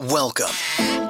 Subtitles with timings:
[0.00, 1.09] Welcome.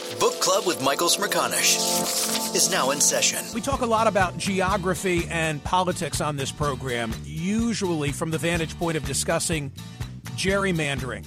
[0.21, 3.43] Book Club with Michael Smerconish is now in session.
[3.55, 8.77] We talk a lot about geography and politics on this program, usually from the vantage
[8.77, 9.71] point of discussing
[10.35, 11.25] gerrymandering.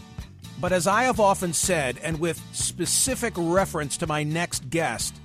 [0.61, 5.17] But as I have often said, and with specific reference to my next guest,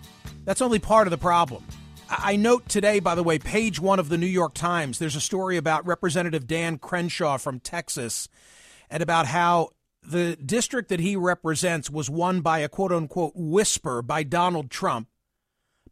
[0.45, 1.63] that's only part of the problem.
[2.09, 5.21] I note today, by the way, page one of the New York Times, there's a
[5.21, 8.29] story about Representative Dan Crenshaw from Texas
[8.89, 9.69] and about how
[10.01, 15.07] the district that he represents was won by a quote unquote whisper by Donald Trump.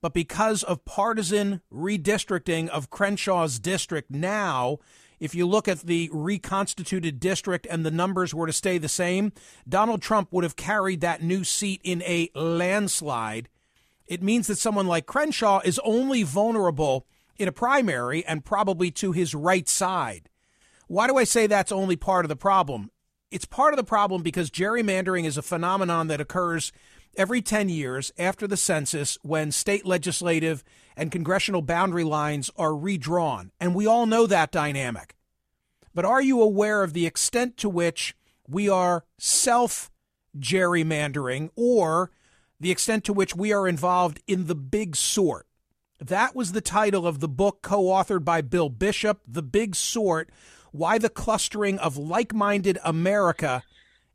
[0.01, 4.77] But because of partisan redistricting of Crenshaw's district now,
[5.19, 9.31] if you look at the reconstituted district and the numbers were to stay the same,
[9.67, 13.49] Donald Trump would have carried that new seat in a landslide.
[14.05, 17.07] It means that someone like Crenshaw is only vulnerable
[17.37, 20.29] in a primary and probably to his right side.
[20.87, 22.91] Why do I say that's only part of the problem?
[23.31, 26.71] It's part of the problem because gerrymandering is a phenomenon that occurs
[27.17, 30.63] every 10 years after the census when state legislative
[30.95, 33.51] and congressional boundary lines are redrawn.
[33.59, 35.15] And we all know that dynamic.
[35.93, 38.15] But are you aware of the extent to which
[38.47, 39.89] we are self
[40.37, 42.11] gerrymandering or
[42.59, 45.47] the extent to which we are involved in the big sort?
[45.99, 50.29] That was the title of the book co authored by Bill Bishop, The Big Sort
[50.77, 53.63] why the clustering of like minded America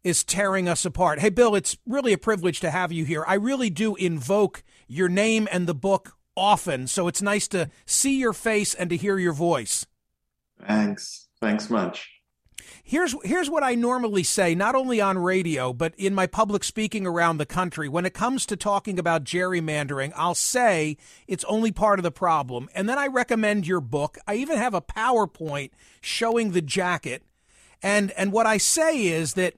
[0.04, 1.20] is tearing us apart.
[1.20, 3.24] Hey, Bill, it's really a privilege to have you here.
[3.26, 8.18] I really do invoke your name and the book often, so it's nice to see
[8.18, 9.86] your face and to hear your voice.
[10.66, 11.28] Thanks.
[11.40, 12.11] Thanks much.
[12.82, 17.06] Here's here's what I normally say, not only on radio, but in my public speaking
[17.06, 17.88] around the country.
[17.88, 20.96] When it comes to talking about gerrymandering, I'll say
[21.26, 22.68] it's only part of the problem.
[22.74, 24.18] And then I recommend your book.
[24.26, 25.70] I even have a PowerPoint
[26.00, 27.22] showing the jacket.
[27.82, 29.54] And and what I say is that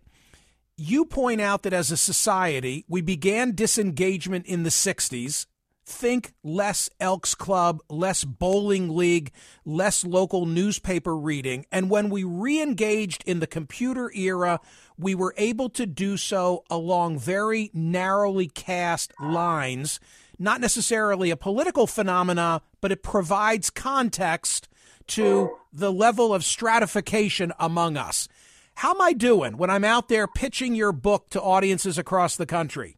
[0.77, 5.47] you point out that as a society, we began disengagement in the 60s
[5.87, 9.31] think less Elks Club, less bowling league,
[9.65, 11.67] less local newspaper reading.
[11.71, 14.61] And when we re engaged in the computer era,
[14.99, 20.01] we were able to do so along very narrowly cast lines,
[20.39, 24.69] not necessarily a political phenomena, but it provides context
[25.07, 28.29] to the level of stratification among us.
[28.77, 32.47] How am I doing when I'm out there pitching your book to audiences across the
[32.47, 32.97] country?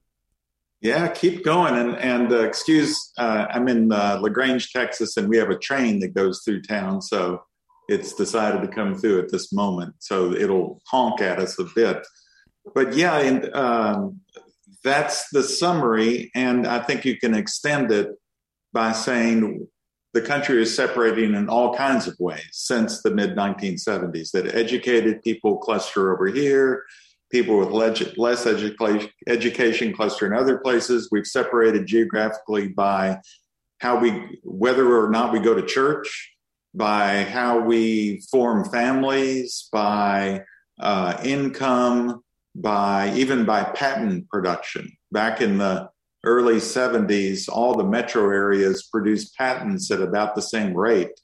[0.81, 1.75] Yeah, keep going.
[1.75, 6.01] And, and uh, excuse, uh, I'm in uh, LaGrange, Texas, and we have a train
[6.01, 7.01] that goes through town.
[7.01, 7.43] So
[7.89, 9.95] it's decided to come through at this moment.
[10.01, 12.07] So it'll honk at us a bit.
[12.75, 14.21] But yeah, and um,
[14.85, 16.31] that's the summary.
[16.35, 18.11] And I think you can extend it
[18.73, 19.67] by saying
[20.13, 25.23] the country is separating in all kinds of ways since the mid 1970s, that educated
[25.23, 26.85] people cluster over here
[27.31, 28.47] people with less
[29.27, 31.09] education cluster in other places.
[31.11, 33.21] We've separated geographically by
[33.81, 36.33] how we, whether or not we go to church,
[36.75, 40.43] by how we form families, by
[40.79, 42.23] uh, income,
[42.55, 44.91] by even by patent production.
[45.13, 45.91] Back in the
[46.25, 51.21] early 70s, all the metro areas produced patents at about the same rate.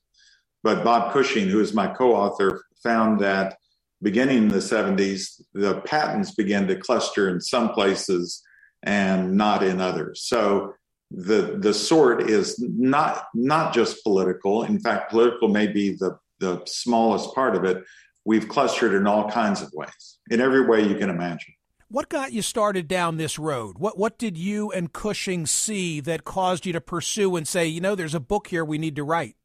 [0.62, 3.56] But Bob Cushing, who is my co author, found that
[4.02, 8.42] beginning in the 70s, the patents began to cluster in some places
[8.82, 10.24] and not in others.
[10.24, 10.74] So
[11.10, 14.64] the the sort is not not just political.
[14.64, 17.84] In fact, political may be the the smallest part of it.
[18.24, 21.54] We've clustered in all kinds of ways, in every way you can imagine.
[21.88, 23.78] What got you started down this road?
[23.78, 27.80] What what did you and Cushing see that caused you to pursue and say, you
[27.80, 29.36] know, there's a book here we need to write?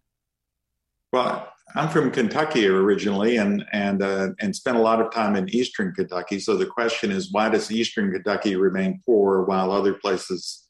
[1.11, 5.49] Well, I'm from Kentucky originally, and and uh, and spent a lot of time in
[5.49, 6.39] Eastern Kentucky.
[6.39, 10.65] So the question is, why does Eastern Kentucky remain poor while other places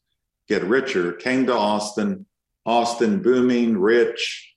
[0.48, 1.14] get richer?
[1.14, 2.26] Came to Austin,
[2.66, 4.56] Austin booming, rich,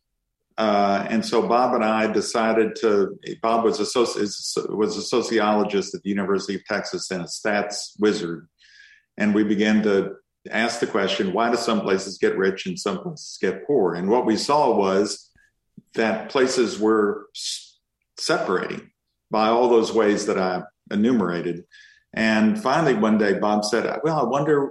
[0.56, 3.18] uh, and so Bob and I decided to.
[3.42, 7.98] Bob was a soci- was a sociologist at the University of Texas and a stats
[7.98, 8.48] wizard,
[9.18, 10.14] and we began to
[10.50, 13.94] ask the question: Why do some places get rich and some places get poor?
[13.94, 15.29] And what we saw was
[15.94, 17.26] that places were
[18.18, 18.90] separating
[19.30, 21.64] by all those ways that I enumerated.
[22.12, 24.70] And finally, one day, Bob said, Well, I wonder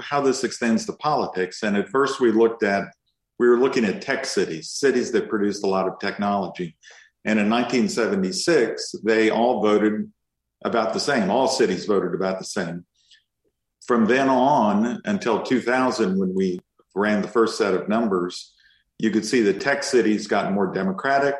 [0.00, 1.62] how this extends to politics.
[1.62, 2.84] And at first, we looked at,
[3.38, 6.76] we were looking at tech cities, cities that produced a lot of technology.
[7.24, 10.10] And in 1976, they all voted
[10.64, 11.30] about the same.
[11.30, 12.84] All cities voted about the same.
[13.86, 16.60] From then on until 2000, when we
[16.94, 18.54] ran the first set of numbers,
[19.00, 21.36] you could see the tech cities got more democratic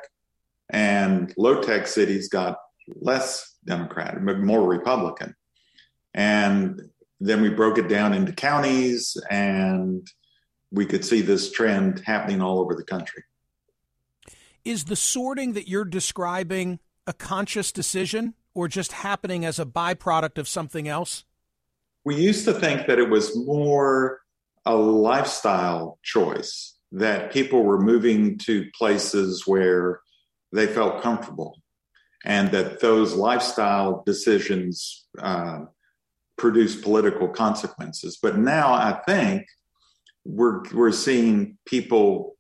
[0.70, 2.56] and low tech cities got
[2.96, 5.34] less democratic, more Republican.
[6.14, 6.80] And
[7.20, 10.06] then we broke it down into counties and
[10.72, 13.24] we could see this trend happening all over the country.
[14.64, 20.38] Is the sorting that you're describing a conscious decision or just happening as a byproduct
[20.38, 21.24] of something else?
[22.04, 24.20] We used to think that it was more
[24.64, 30.00] a lifestyle choice that people were moving to places where
[30.52, 31.56] they felt comfortable
[32.25, 35.60] and that those lifestyle decisions uh,
[36.37, 38.19] political consequences.
[38.20, 39.46] But now I think
[40.25, 42.37] we're, we're seeing people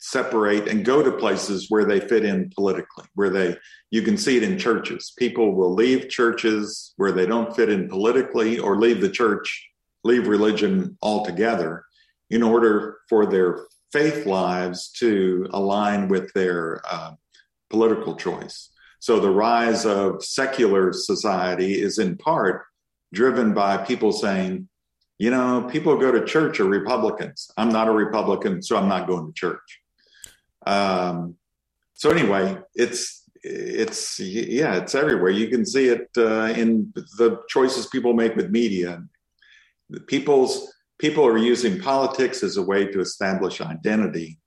[0.00, 3.54] separate and go to places where they fit in politically where they
[3.90, 7.86] you can see it in churches people will leave churches where they don't fit in
[7.86, 9.68] politically or leave the church
[10.02, 11.84] leave religion altogether
[12.30, 17.12] in order for their faith lives to align with their uh,
[17.68, 18.70] political choice.
[19.00, 22.64] So the rise of secular society is in part
[23.12, 24.68] driven by people saying,
[25.18, 27.50] you know, people who go to church are Republicans.
[27.56, 29.80] I'm not a Republican, so I'm not going to church.
[30.66, 31.36] Um,
[31.94, 35.30] so anyway, it's it's yeah, it's everywhere.
[35.30, 39.02] You can see it uh, in the choices people make with media.
[40.06, 44.38] People's people are using politics as a way to establish identity,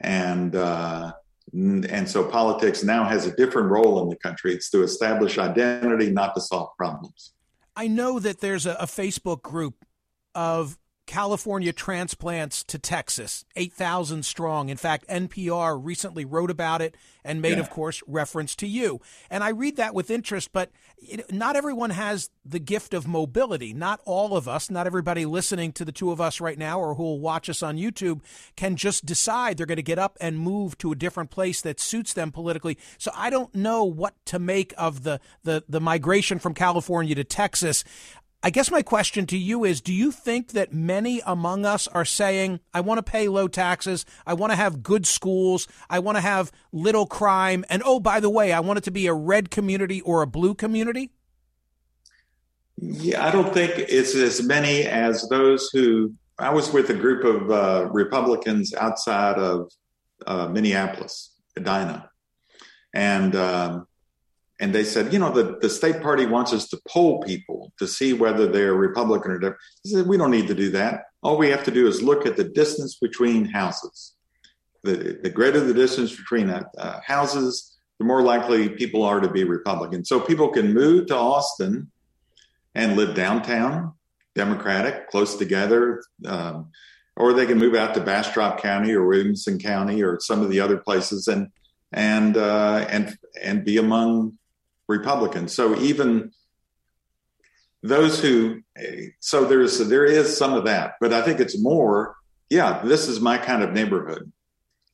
[0.00, 1.12] and uh,
[1.52, 4.52] and so politics now has a different role in the country.
[4.52, 7.32] It's to establish identity, not to solve problems.
[7.76, 9.84] I know that there's a, a Facebook group
[10.34, 14.68] of California transplants to Texas, 8,000 strong.
[14.68, 17.60] In fact, NPR recently wrote about it and made, yeah.
[17.60, 19.00] of course, reference to you.
[19.28, 20.70] And I read that with interest, but
[21.30, 23.72] not everyone has the gift of mobility.
[23.72, 26.94] Not all of us, not everybody listening to the two of us right now or
[26.94, 28.20] who will watch us on YouTube
[28.56, 31.80] can just decide they're going to get up and move to a different place that
[31.80, 32.78] suits them politically.
[32.98, 37.24] So I don't know what to make of the, the, the migration from California to
[37.24, 37.84] Texas
[38.44, 42.04] I guess my question to you is do you think that many among us are
[42.04, 46.16] saying, I want to pay low taxes, I want to have good schools, I want
[46.16, 49.14] to have little crime, and oh, by the way, I want it to be a
[49.14, 51.10] red community or a blue community?
[52.76, 56.14] Yeah, I don't think it's as many as those who.
[56.38, 59.70] I was with a group of uh, Republicans outside of
[60.26, 62.10] uh, Minneapolis, Edina,
[62.92, 63.86] and um,
[64.62, 67.88] and they said, you know, the, the state party wants us to poll people to
[67.88, 69.60] see whether they're Republican or Democrat.
[69.84, 71.06] said, we don't need to do that.
[71.20, 74.14] All we have to do is look at the distance between houses.
[74.84, 79.28] The, the greater the distance between uh, uh, houses, the more likely people are to
[79.28, 80.04] be Republican.
[80.04, 81.90] So people can move to Austin
[82.76, 83.94] and live downtown,
[84.36, 86.70] Democratic, close together, um,
[87.16, 90.60] or they can move out to Bastrop County or Williamson County or some of the
[90.60, 91.48] other places and
[91.92, 94.38] and uh, and and be among
[94.88, 95.54] Republicans.
[95.54, 96.32] So even
[97.82, 98.62] those who,
[99.20, 102.16] so there's there is some of that, but I think it's more.
[102.50, 104.30] Yeah, this is my kind of neighborhood,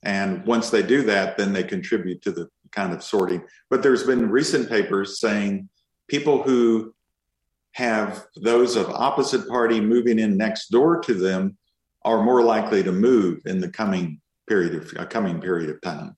[0.03, 3.43] and once they do that, then they contribute to the kind of sorting.
[3.69, 5.69] But there's been recent papers saying
[6.07, 6.95] people who
[7.73, 11.57] have those of opposite party moving in next door to them
[12.05, 16.17] are more likely to move in the coming period of a coming period of time.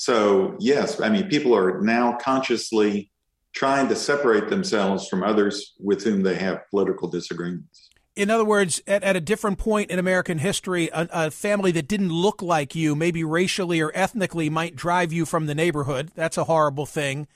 [0.00, 3.10] So, yes, I mean, people are now consciously
[3.52, 7.90] trying to separate themselves from others with whom they have political disagreements.
[8.16, 11.86] In other words, at, at a different point in American history, a, a, family that
[11.86, 16.12] didn't look like you, maybe racially or ethnically, might drive you from the neighborhood.
[16.14, 17.28] That's a horrible thing.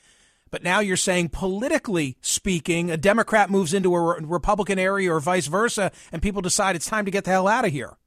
[0.51, 5.49] But now you're saying, politically speaking, a Democrat moves into a Republican area or vice
[5.49, 7.99] versa, and people decide it's time to get the hell out of here.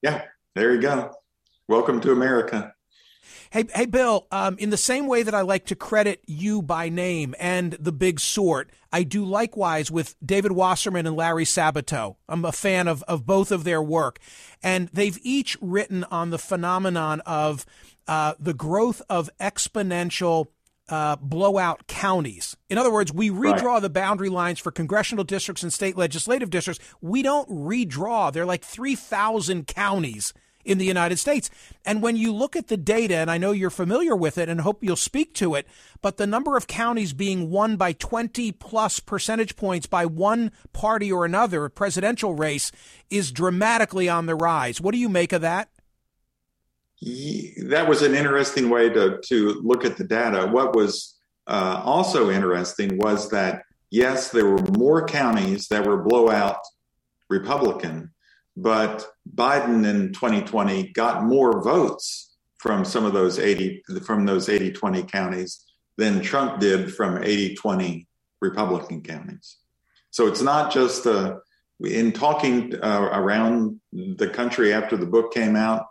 [0.00, 0.22] Yeah,
[0.54, 1.10] there you go.
[1.66, 2.75] Welcome to America.
[3.56, 4.26] Hey, hey, Bill.
[4.30, 7.90] Um, in the same way that I like to credit you by name and the
[7.90, 12.16] Big Sort, I do likewise with David Wasserman and Larry Sabato.
[12.28, 14.18] I'm a fan of of both of their work,
[14.62, 17.64] and they've each written on the phenomenon of
[18.06, 20.48] uh, the growth of exponential.
[20.88, 22.56] Uh, blowout counties.
[22.70, 23.82] In other words, we redraw right.
[23.82, 26.80] the boundary lines for congressional districts and state legislative districts.
[27.00, 28.32] We don't redraw.
[28.32, 30.32] They're like 3,000 counties
[30.66, 31.48] in the United States.
[31.84, 34.60] And when you look at the data, and I know you're familiar with it and
[34.60, 35.66] hope you'll speak to it,
[36.02, 41.10] but the number of counties being won by 20 plus percentage points by one party
[41.10, 42.72] or another, a presidential race,
[43.08, 44.80] is dramatically on the rise.
[44.80, 45.70] What do you make of that?
[47.68, 50.46] That was an interesting way to, to look at the data.
[50.46, 51.14] What was
[51.46, 56.58] uh, also interesting was that, yes, there were more counties that were blowout
[57.28, 58.10] Republican
[58.56, 64.72] but Biden in 2020 got more votes from some of those 80 from those 80
[64.72, 65.64] 20 counties
[65.96, 68.06] than Trump did from 80 20
[68.40, 69.58] Republican counties.
[70.10, 71.36] So it's not just uh,
[71.80, 75.86] in talking uh, around the country after the book came out.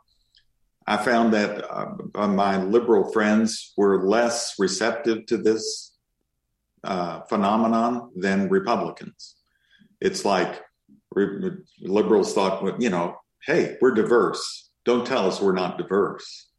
[0.88, 5.94] I found that uh, my liberal friends were less receptive to this
[6.84, 9.36] uh, phenomenon than Republicans.
[10.00, 10.62] It's like
[11.82, 14.70] liberals thought, you know, hey, we're diverse.
[14.86, 16.50] Don't tell us we're not diverse.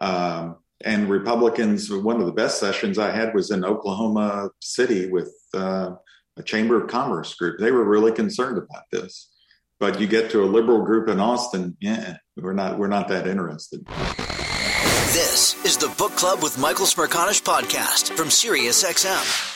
[0.00, 5.32] Um, and Republicans, one of the best sessions I had was in Oklahoma City with
[5.54, 5.92] uh,
[6.36, 7.58] a Chamber of Commerce group.
[7.58, 9.30] They were really concerned about this.
[9.78, 13.26] But you get to a liberal group in Austin, yeah, we're not we're not that
[13.26, 13.86] interested.
[15.12, 19.55] This is the Book Club with Michael Smerconish podcast from SiriusXM.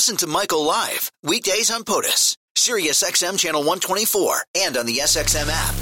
[0.00, 5.50] Listen to Michael live weekdays on POTUS, Sirius XM channel 124, and on the SXM
[5.50, 5.74] app.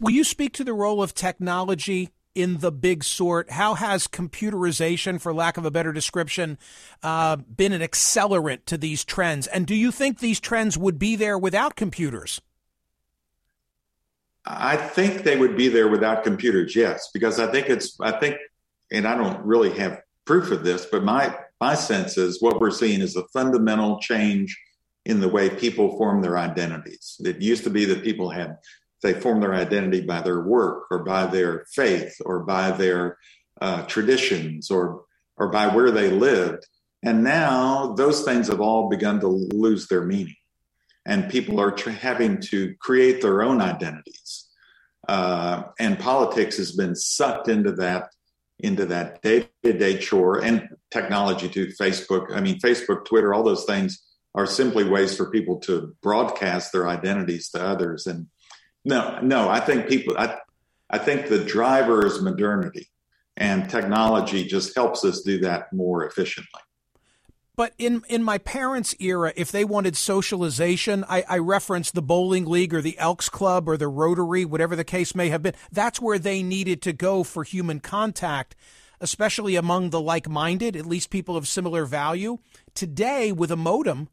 [0.00, 3.52] Will you speak to the role of technology in the big sort?
[3.52, 6.58] How has computerization, for lack of a better description,
[7.04, 9.46] uh, been an accelerant to these trends?
[9.46, 12.40] And do you think these trends would be there without computers?
[14.44, 18.38] I think they would be there without computers, yes, because I think it's, I think,
[18.90, 22.70] and I don't really have proof of this, but my my sense is what we're
[22.70, 24.58] seeing is a fundamental change
[25.04, 27.16] in the way people form their identities.
[27.24, 28.56] It used to be that people had
[29.02, 33.18] they form their identity by their work or by their faith or by their
[33.60, 35.04] uh, traditions or
[35.36, 36.66] or by where they lived.
[37.02, 40.34] And now those things have all begun to lose their meaning,
[41.06, 44.48] and people are tr- having to create their own identities.
[45.06, 48.08] Uh, and politics has been sucked into that
[48.60, 52.34] into that day-to-day chore and technology to Facebook.
[52.34, 54.02] I mean, Facebook, Twitter, all those things
[54.34, 58.06] are simply ways for people to broadcast their identities to others.
[58.06, 58.28] And
[58.84, 60.38] no, no, I think people, I,
[60.88, 62.88] I think the driver is modernity
[63.36, 66.60] and technology just helps us do that more efficiently.
[67.56, 72.44] But in in my parents' era, if they wanted socialization, I, I referenced the bowling
[72.44, 75.54] league or the Elks Club or the Rotary, whatever the case may have been.
[75.72, 78.54] That's where they needed to go for human contact,
[79.00, 82.38] especially among the like-minded, at least people of similar value.
[82.74, 84.10] Today, with a modem,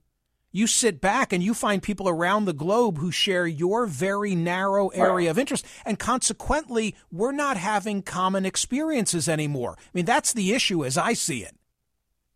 [0.54, 4.88] you sit back and you find people around the globe who share your very narrow
[4.90, 5.66] area of interest.
[5.84, 9.76] And consequently, we're not having common experiences anymore.
[9.78, 11.58] I mean, that's the issue as I see it.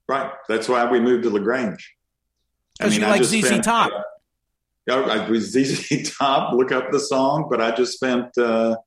[0.08, 0.32] Right.
[0.48, 1.96] That's why we moved to Lagrange.
[2.78, 3.92] Because you like ZZ spent, Top.
[4.90, 6.54] Uh, I was ZZ Top.
[6.54, 8.78] Look up the song, but I just spent uh,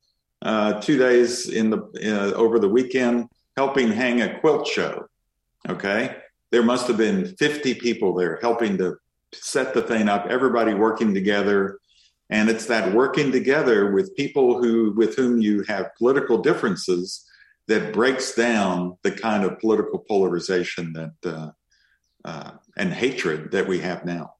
[0.42, 5.06] uh, two days in the uh, over the weekend helping hang a quilt show.
[5.68, 6.16] Okay,
[6.50, 8.96] there must have been fifty people there helping to
[9.34, 10.26] set the thing up.
[10.30, 11.78] Everybody working together,
[12.30, 17.26] and it's that working together with people who with whom you have political differences
[17.70, 21.50] that breaks down the kind of political polarization that uh,
[22.24, 24.34] uh, and hatred that we have now.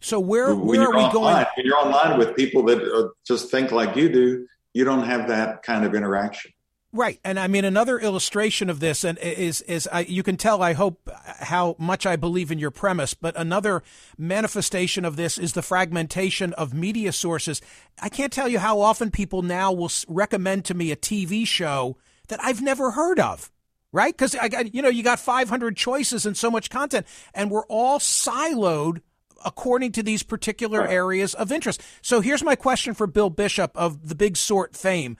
[0.00, 1.46] So where when where are we online, going?
[1.56, 5.26] When you're online with people that are, just think like you do, you don't have
[5.28, 6.52] that kind of interaction.
[6.92, 10.62] Right, and I mean another illustration of this, and is is I, you can tell.
[10.62, 13.82] I hope how much I believe in your premise, but another
[14.16, 17.60] manifestation of this is the fragmentation of media sources.
[18.00, 21.96] I can't tell you how often people now will recommend to me a TV show
[22.28, 23.50] that I've never heard of.
[23.92, 24.14] right?
[24.14, 27.66] Because I got, you know you got 500 choices and so much content, and we're
[27.66, 29.00] all siloed
[29.44, 31.80] according to these particular areas of interest.
[32.02, 35.16] So here's my question for Bill Bishop of the Big Sort fame: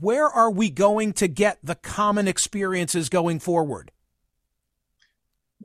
[0.00, 3.92] Where are we going to get the common experiences going forward?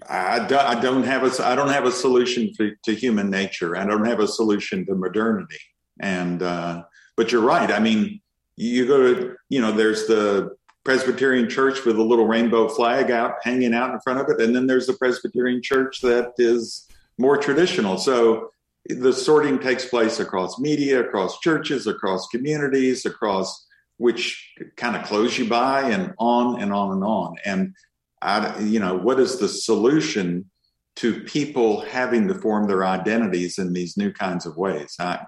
[0.09, 3.77] I, do, I don't have a I don't have a solution for, to human nature.
[3.77, 5.59] I don't have a solution to modernity.
[5.99, 6.83] And uh,
[7.15, 7.71] but you're right.
[7.71, 8.21] I mean,
[8.55, 13.35] you go to you know there's the Presbyterian church with a little rainbow flag out
[13.43, 17.37] hanging out in front of it, and then there's the Presbyterian church that is more
[17.37, 17.97] traditional.
[17.97, 18.49] So
[18.87, 23.65] the sorting takes place across media, across churches, across communities, across
[23.97, 27.35] which kind of clothes you buy, and on and on and on.
[27.45, 27.75] And
[28.21, 30.49] I, you know, what is the solution
[30.97, 34.95] to people having to form their identities in these new kinds of ways?
[34.99, 35.25] I,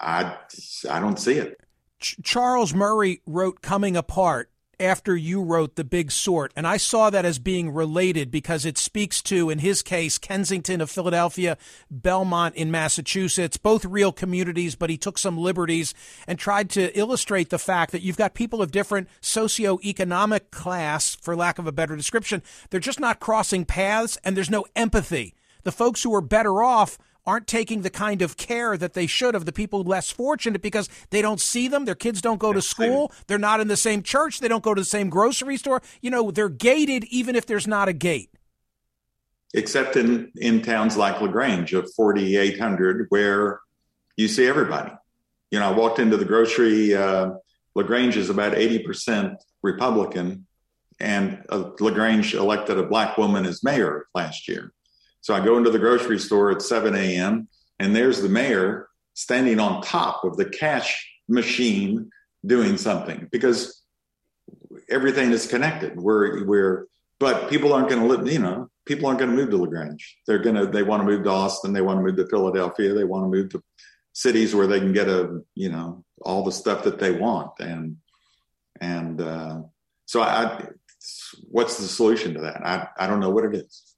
[0.00, 0.36] I,
[0.90, 1.60] I don't see it.
[2.00, 6.52] Ch- Charles Murray wrote "Coming Apart," after you wrote The Big Sort.
[6.54, 10.80] And I saw that as being related because it speaks to, in his case, Kensington
[10.80, 11.58] of Philadelphia,
[11.90, 15.94] Belmont in Massachusetts, both real communities, but he took some liberties
[16.26, 21.34] and tried to illustrate the fact that you've got people of different socioeconomic class, for
[21.34, 22.42] lack of a better description.
[22.70, 25.34] They're just not crossing paths and there's no empathy.
[25.64, 29.34] The folks who are better off aren't taking the kind of care that they should
[29.34, 31.84] of the people less fortunate because they don't see them.
[31.84, 33.12] Their kids don't go to school.
[33.26, 34.40] They're not in the same church.
[34.40, 35.82] They don't go to the same grocery store.
[36.00, 38.30] You know, they're gated even if there's not a gate.
[39.52, 43.60] Except in, in towns like LaGrange of 4,800 where
[44.16, 44.92] you see everybody.
[45.50, 46.94] You know, I walked into the grocery.
[46.94, 47.32] Uh,
[47.74, 50.46] LaGrange is about 80% Republican,
[50.98, 54.72] and uh, LaGrange elected a black woman as mayor last year.
[55.20, 57.48] So I go into the grocery store at 7 a.m.
[57.78, 62.10] and there's the mayor standing on top of the cash machine
[62.46, 63.82] doing something because
[64.88, 65.96] everything is connected.
[65.96, 66.86] We're we're
[67.20, 68.32] but people aren't going to live.
[68.32, 70.18] You know, people aren't going to move to Lagrange.
[70.26, 71.72] They're gonna they want to move to Austin.
[71.72, 72.94] They want to move to Philadelphia.
[72.94, 73.62] They want to move to
[74.12, 77.96] cities where they can get a you know all the stuff that they want and
[78.80, 79.60] and uh,
[80.06, 80.66] so I,
[81.50, 82.66] what's the solution to that?
[82.66, 83.94] I I don't know what it is.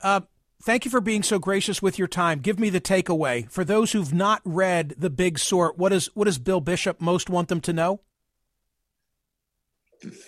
[0.00, 0.20] Uh,
[0.68, 2.40] Thank you for being so gracious with your time.
[2.40, 3.50] Give me the takeaway.
[3.50, 7.30] For those who've not read The Big Sort, what, is, what does Bill Bishop most
[7.30, 8.02] want them to know?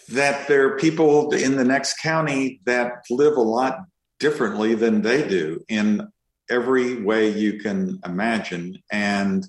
[0.09, 3.81] That there are people in the next county that live a lot
[4.19, 6.09] differently than they do in
[6.49, 8.79] every way you can imagine.
[8.91, 9.47] And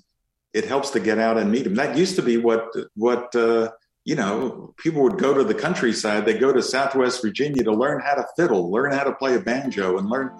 [0.52, 1.76] it helps to get out and meet them.
[1.76, 3.70] That used to be what, what, uh,
[4.04, 6.26] you know, people would go to the countryside.
[6.26, 9.40] They go to Southwest Virginia to learn how to fiddle, learn how to play a
[9.40, 10.38] banjo, and learn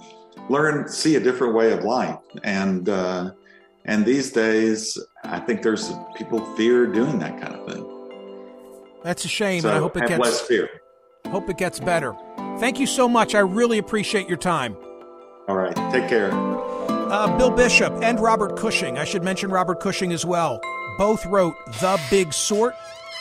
[0.48, 2.18] learn see a different way of life.
[2.44, 3.32] And uh,
[3.84, 7.88] and these days i think there's people fear doing that kind of thing.
[9.02, 10.68] That's a shame so i hope it gets less fear.
[11.26, 12.14] hope it gets better.
[12.58, 13.34] Thank you so much.
[13.34, 14.76] I really appreciate your time.
[15.48, 15.74] All right.
[15.90, 16.30] Take care.
[16.32, 18.98] Uh, bill bishop and robert cushing.
[18.98, 20.60] I should mention robert cushing as well.
[20.98, 22.74] Both wrote the big sort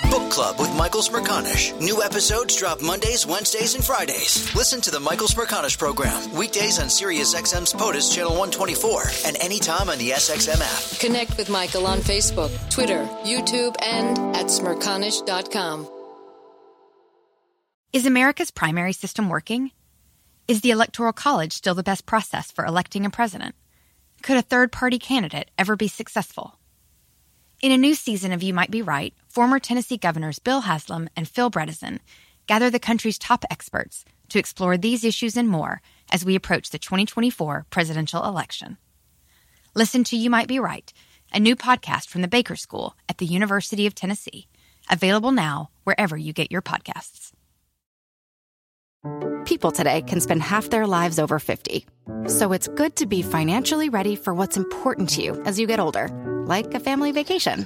[0.09, 1.79] Book Club with Michael Smerconish.
[1.79, 4.53] New episodes drop Mondays, Wednesdays, and Fridays.
[4.55, 9.97] Listen to the Michael Smerconish program weekdays on SiriusXM's POTUS Channel 124 and anytime on
[9.97, 10.99] the SXM app.
[10.99, 15.89] Connect with Michael on Facebook, Twitter, YouTube, and at smerconish.com.
[17.93, 19.71] Is America's primary system working?
[20.47, 23.55] Is the Electoral College still the best process for electing a president?
[24.23, 26.57] Could a third party candidate ever be successful?
[27.61, 31.27] In a new season of You Might Be Right, former Tennessee governors Bill Haslam and
[31.27, 31.99] Phil Bredesen
[32.47, 36.77] gather the country's top experts to explore these issues and more as we approach the
[36.77, 38.77] 2024 presidential election.
[39.73, 40.91] Listen to You Might Be Right,
[41.33, 44.47] a new podcast from the Baker School at the University of Tennessee,
[44.89, 47.31] available now wherever you get your podcasts.
[49.45, 51.85] People today can spend half their lives over 50.
[52.27, 55.79] So it's good to be financially ready for what's important to you as you get
[55.79, 56.09] older
[56.45, 57.65] like a family vacation.